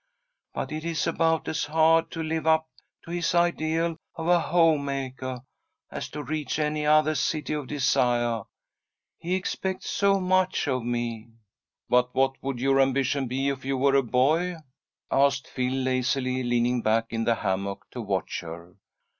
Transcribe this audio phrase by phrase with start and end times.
[0.55, 2.67] But it is about as hard to live up
[3.03, 5.43] to his ideal of a home makah,
[5.91, 8.45] as to reach any othah City of Desiah.
[9.19, 11.27] He expects so much of me."
[11.87, 14.55] "But what would your ambition be if you were a boy?"
[15.11, 18.77] asked Phil, lazily leaning back in the hammock to watch her.